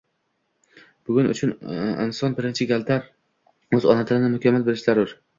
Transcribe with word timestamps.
Buning 1.09 1.27
uchun 1.33 1.51
inson 2.05 2.35
birinchi 2.39 2.67
galda 2.71 2.97
o‘z 3.79 3.85
ona 3.93 4.07
tilini 4.13 4.31
mukammal 4.37 4.65
bilishi 4.71 4.89
zarur. 4.89 5.13